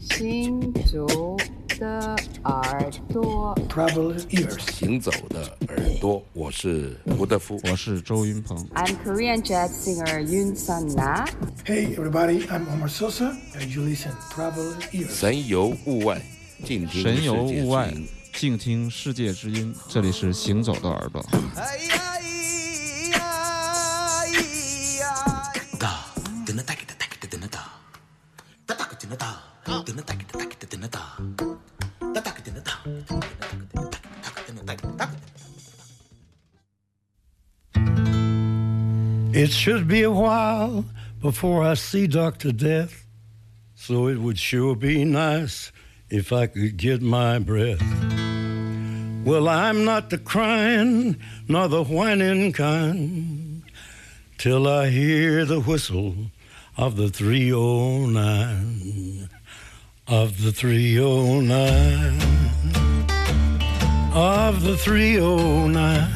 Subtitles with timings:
[0.00, 1.36] 行走
[1.78, 3.54] 的耳朵.
[4.58, 7.60] 行走的耳朵，我是胡德夫。
[7.64, 8.56] 我是周云鹏。
[8.74, 11.26] I'm Korean jazz singer Yoon Sun Na.
[11.64, 15.10] Hey everybody, I'm Omar Sosa, and you listen Travel ears.
[15.10, 16.20] 神游物外，
[16.64, 17.92] 静听神游物外
[18.32, 19.74] 静听世界之音。
[19.88, 21.24] 这里是行走的耳朵。
[21.56, 22.02] 哎呀
[39.32, 40.84] It should be a while
[41.20, 42.52] before I see Dr.
[42.52, 43.06] Death,
[43.74, 45.72] so it would sure be nice
[46.10, 47.82] if I could get my breath.
[49.24, 51.16] Well, I'm not the crying
[51.48, 53.62] nor the whining kind
[54.38, 56.16] till I hear the whistle
[56.76, 59.28] of the 309
[60.08, 62.20] of the 309
[64.14, 66.08] of the 309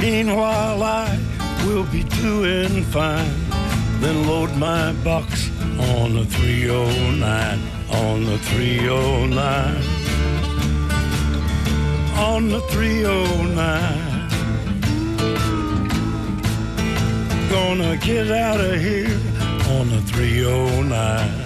[0.00, 1.18] Meanwhile, I
[1.64, 3.32] will be doing fine.
[4.00, 7.58] Then load my box on the 309,
[7.90, 9.82] on the 309,
[12.18, 14.14] on the 309.
[17.50, 19.18] Gonna get out of here
[19.78, 21.43] on the 309.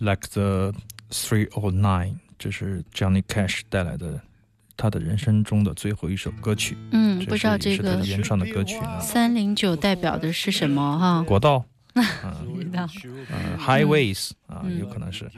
[0.00, 0.72] Like the
[1.10, 4.18] Three O Nine，这是 Johnny Cash 带来的
[4.74, 6.74] 他的人生中的最后一首歌曲。
[6.92, 8.98] 嗯，不知道这个原创的歌曲呢。
[9.00, 11.22] 三零九代表的是什么哈？
[11.24, 11.62] 国 道，
[11.94, 12.88] 啊国道。
[13.28, 15.30] 呃，Highways 啊，嗯有可能是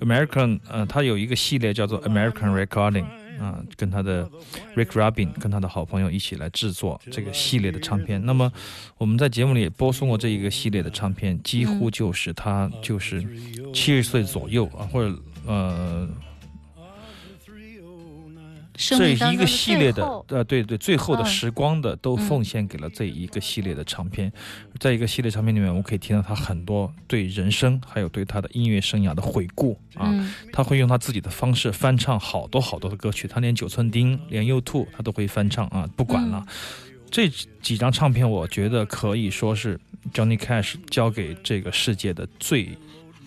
[0.00, 3.06] American，呃，它有一个系列叫做 American Recording
[3.40, 4.28] 啊，跟他的
[4.76, 8.24] Rick Rubin 跟他的好朋友一起来制作这个系列的唱片。
[8.24, 8.52] 那么
[8.98, 13.20] 我们在节目里也播送过这一个系列的唱片，几乎就是他就是
[13.72, 15.16] 七十岁左右啊，或者
[15.46, 16.08] 呃。
[18.80, 24.32] 生这一个系列的，呃，对对，最后的嗯时光的都嗯奉献给了这一个系列的唱片。
[24.78, 30.08] 在一个系列唱片里面，我们可以听到他很多对人生还有对他的音乐生涯的回顾啊。
[30.10, 36.44] 嗯他会用他自己的方式翻唱好多好多的歌曲，他连九寸钉、连 U2 他都会翻唱啊，不管了。
[37.10, 37.28] 这
[37.60, 39.78] 几张唱片，我觉得可以说是
[40.14, 42.78] Johnny Cash 交给这个世界的最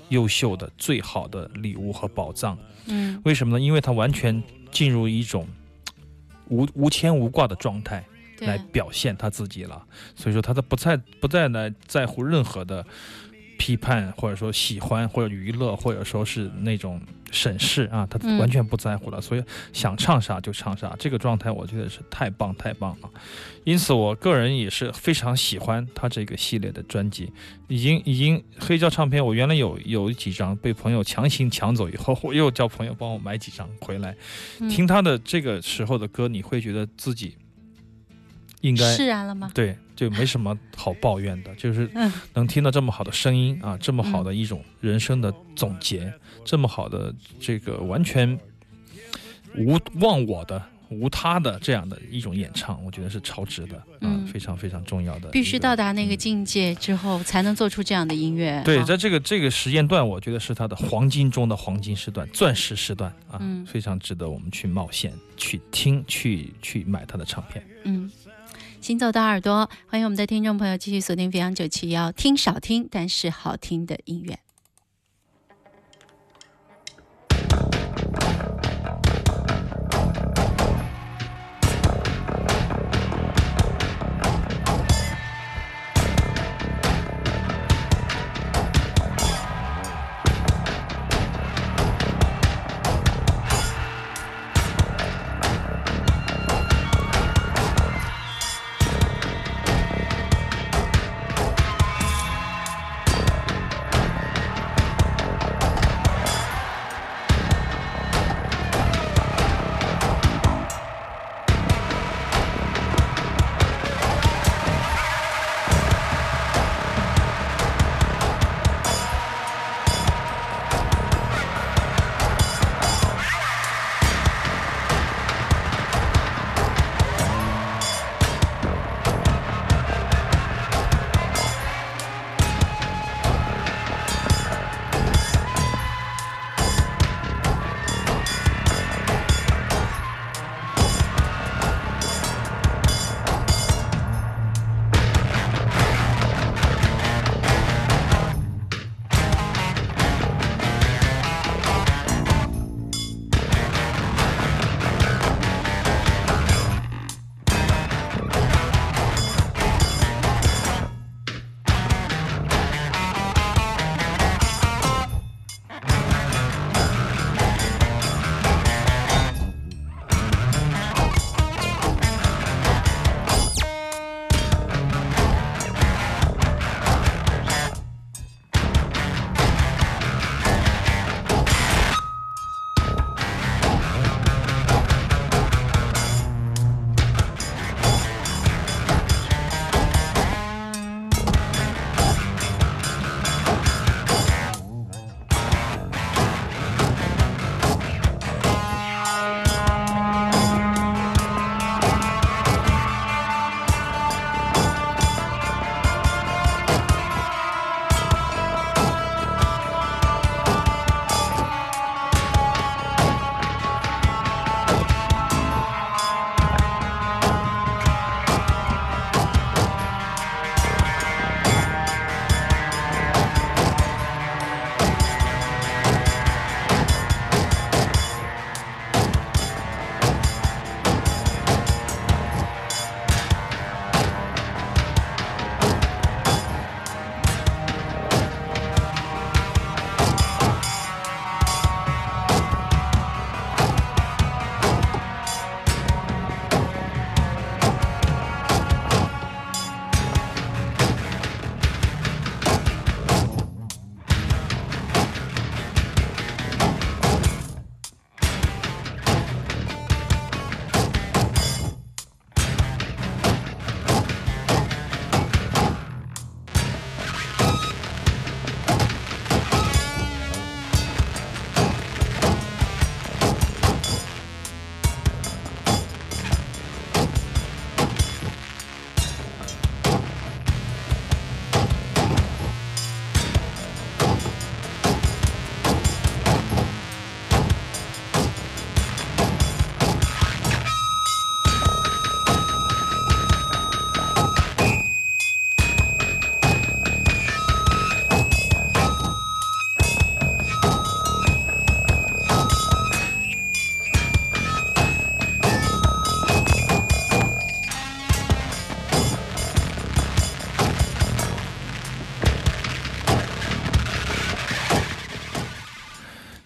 [0.09, 2.57] 优秀的、最好的礼物和宝藏。
[2.87, 3.63] 嗯为什么呢？
[3.63, 4.41] 因为他完全
[4.73, 5.47] 进入一种
[6.49, 8.03] 无无牵无挂的状态
[8.39, 9.81] 来表现他自己了，
[10.15, 12.85] 所以说他的不再不再呢在乎任何的
[13.63, 16.99] 批判，或者说喜欢，或者娱乐，或者说是那种
[17.31, 23.09] 审视啊，他嗯完全不在乎了，所以想唱啥就唱啥，这个状态我觉得是太棒太棒了。
[23.63, 27.31] 因此，我个人也是非常喜欢他这个系列的专辑。
[27.69, 34.13] 已经已经黑胶唱片，我原来有有几张被朋友强行抢走以后，我又叫朋友帮我买几张回来。
[34.59, 37.37] 嗯听他的这个时候的歌，你会觉得自己
[38.63, 39.51] 应该释然了吗？
[39.53, 46.11] 对，就没什么好抱怨的， 就是嗯能听到这么好的声音啊，这么好的一种人生的总结，
[46.45, 48.39] 这么好的这个完全
[49.57, 55.27] 无忘我的、无他的这样的一种演唱，我觉得是超值的，啊，嗯非常非常重要的。
[55.29, 58.61] 必须到达那个境界之后，才能做出这样的音乐。
[58.63, 67.61] 对，在这个这个时间段，我觉得是他的黄金中的黄金时段，钻石时段啊，嗯非常值得我们去冒险、去听、去去买他的唱片。
[67.85, 68.09] 嗯，
[68.83, 74.42] 行走的耳朵，欢迎我们的听众朋友继续锁定飞扬九七幺，听少听但是好听的音乐。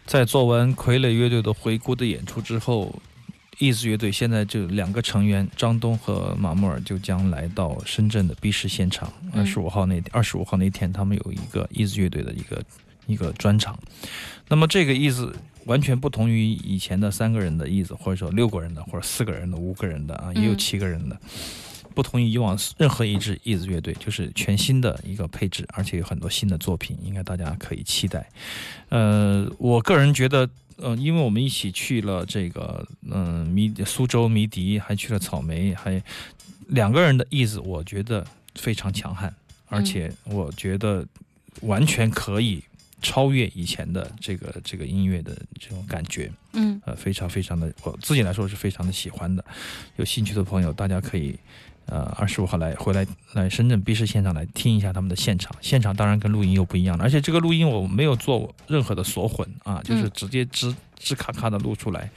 [0.07, 2.95] 在做完傀儡乐队的回顾的演出之后
[3.59, 9.11] ，Ease 乐队现在就两个成员张东和马木尔就将来到深圳的 B 市现场。
[9.21, 12.63] 嗯二十五号那二十五号那天，他们有一个 Ease 乐队的一个
[13.05, 13.77] 一个专场。
[14.47, 15.33] 那么这个 Ease
[15.65, 21.19] 完全不同于以前的三个人的 Ease，或者说六个人的，或者四个人的、五个人的啊，也有嗯七个人的。
[21.97, 28.29] 不同于以往任何一支 Ease 乐队，就是全新的一个配置，而且有很多新的作品，应该大家可以期待。
[28.89, 35.99] 呃，我个人觉得，呃，因为我们一起去了这个，嗯、迷苏州迷笛，还去了草莓，还
[36.67, 38.23] 两个人的 Ease，我觉得
[38.53, 39.33] 非常强悍，
[39.67, 41.03] 而且我觉得
[41.61, 42.63] 完全可以
[43.01, 46.31] 超越以前的这个这个音乐的这种感觉。
[46.53, 49.43] 嗯呃，非常非常的，我自己来说是非常的喜欢的。
[49.95, 51.37] 有兴趣的朋友，大家可以，
[51.87, 55.55] 呃，二十五号来回来来深圳 B 市现场来听一下他们的现场。
[55.61, 62.09] 现场当然跟录音又不一样了，而且这个录音我没有做任何的锁混啊，就是嗯直接支支咔咔的录出来，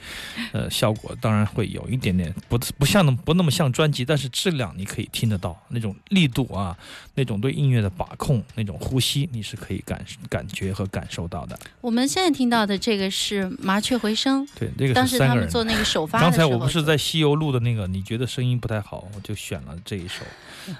[0.53, 6.77] 呃，效果当然会有一点点不不像那么不那么像专辑，但是质量你可以听得到，那种力度啊，
[7.15, 11.59] 那种对音乐的把控，那种呼吸，你是可以感感觉和感受到的。
[11.81, 15.31] 我们现在听到的这个是麻雀回声，对，这个当时他。
[15.31, 20.25] 们做那个首发刚，才我不是在西游录的那个，你觉得声音不太好，我就选了这一首，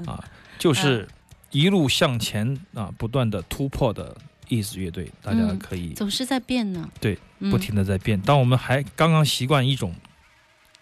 [0.06, 0.22] 啊，
[0.60, 1.08] 就是
[1.52, 4.16] 一路向前啊，不断的突破的
[4.52, 8.20] Ease 乐队，大家嗯可以总是在变呢，对嗯不停的在变。
[8.20, 9.96] 当我们还刚刚习惯一种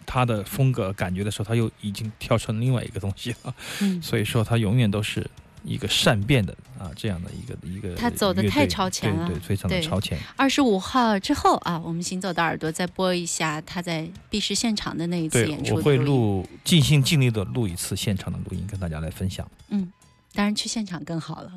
[0.04, 3.54] 他的风格感觉的时候，他又已经跳成另外一个东西了。
[3.80, 5.24] 嗯， 所以说，他永远都是
[5.62, 7.94] 一个善变的啊，这样的一个一个。
[7.94, 10.18] 他走的太超前了对对，非常的超前。
[10.36, 19.48] 二十五号之后啊，我们行走的耳朵再播一下他在 B 市现场的那一次对演，出我会，录尽心尽力的录一次现场的录音，跟大家来分享。
[19.68, 19.92] 嗯，
[20.34, 21.52] 当然去现场更好了。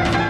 [0.00, 0.27] 啊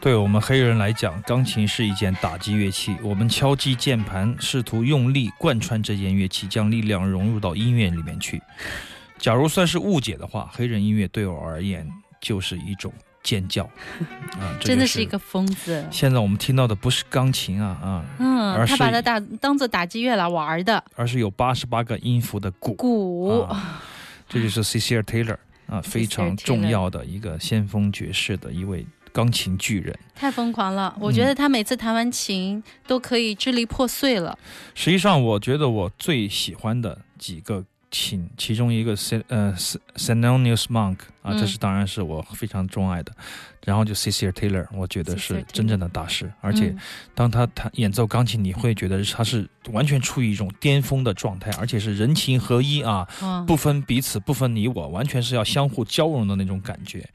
[0.00, 2.96] 对我们黑人来讲，钢琴是一件打击乐器。
[3.02, 8.40] 我们敲击键盘，试图用力贯穿这件乐器，将力量融入到音乐里面去。
[9.18, 11.86] 假如算是误解的话，黑人音乐对我而言
[12.18, 12.90] 就是一种
[13.22, 13.64] 尖叫
[14.40, 14.56] 啊！
[14.58, 15.86] 这真的是一个疯子。
[15.90, 22.72] 现在我们听到的不是钢琴啊啊，嗯，而是他把它打当做打击乐来玩儿的而是有八十八个音符的鼓。
[22.80, 23.40] 鼓。
[23.42, 23.82] 啊
[24.26, 29.98] 这就是 Cecil Taylor 啊，非常重要的一个先锋爵士的一位钢琴巨人。
[30.14, 30.94] 太疯狂了！
[31.00, 34.38] 我嗯觉得他每次弹完琴都可以支离破碎了。
[34.74, 38.92] 实际上，我觉得我最喜欢的几个琴，其中一个
[39.28, 39.54] 呃
[39.96, 43.12] Thelonious Monk 啊，嗯这是当然是我非常钟爱的。
[43.66, 46.78] 然后就 Cecil Taylor，我觉得是真正的大师，而且嗯
[47.14, 57.06] 当他弹演奏钢琴，你会觉得他是完全处于一种巅峰的状态，而且是人情合一啊，嗯不分彼此，不分你我，完全是要相互交融的那种感觉。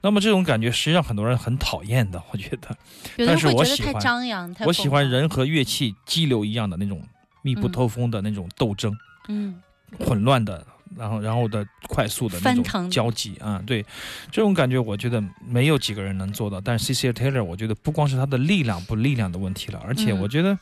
[0.00, 2.74] 那么这种感觉实际上很多人很讨厌的，我觉得。
[3.18, 5.00] 但是我喜欢张扬，太我喜欢。
[5.10, 7.02] 人和乐器激流一样的那种
[7.42, 8.96] 密不嗯透风的那种斗争，
[9.28, 9.60] 嗯，
[9.98, 13.84] 混乱的，然后然后的快速的那种交集啊，对，
[14.30, 16.60] 这种感觉我觉得没有几个人能做到。
[16.60, 20.58] 但是 Cecil Taylor，我觉得不光是他的力量不力量的问题了，而且嗯我觉得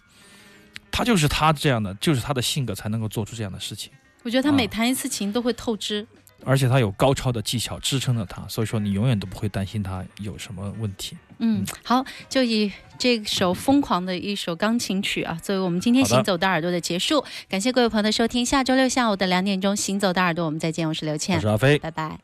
[0.91, 3.93] 他就是他这样的，就是他的性格才能够做出这样的事情。
[4.23, 6.07] 我觉得他每啊弹一次琴都会透支。
[6.45, 11.17] 而且他有高超的技巧支撑着他，所以说你永远都不会担心他有什么问题。
[11.41, 17.25] 嗯，好，就以这首疯狂的一首钢琴曲啊，作为我们今天行走的耳朵的结束。
[17.49, 21.79] 感谢各位朋友的收听，下周六下午的两点钟，行走的耳朵我们再见，我是刘倩我倩是，阿飞。
[21.79, 22.17] 拜拜。